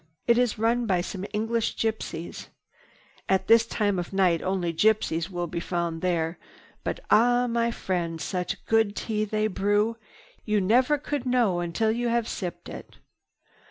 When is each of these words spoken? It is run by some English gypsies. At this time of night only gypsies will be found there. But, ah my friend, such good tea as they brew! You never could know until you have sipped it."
It 0.25 0.39
is 0.39 0.57
run 0.57 0.87
by 0.87 1.01
some 1.01 1.25
English 1.31 1.75
gypsies. 1.75 2.47
At 3.29 3.45
this 3.45 3.67
time 3.67 3.99
of 3.99 4.11
night 4.11 4.41
only 4.41 4.73
gypsies 4.73 5.29
will 5.29 5.45
be 5.45 5.59
found 5.59 6.01
there. 6.01 6.39
But, 6.83 7.01
ah 7.11 7.45
my 7.45 7.69
friend, 7.69 8.19
such 8.19 8.65
good 8.65 8.95
tea 8.95 9.21
as 9.21 9.29
they 9.29 9.45
brew! 9.45 9.97
You 10.43 10.59
never 10.59 10.97
could 10.97 11.27
know 11.27 11.59
until 11.59 11.91
you 11.91 12.07
have 12.09 12.27
sipped 12.27 12.67
it." 12.67 12.95